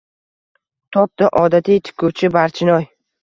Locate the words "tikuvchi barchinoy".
1.89-2.89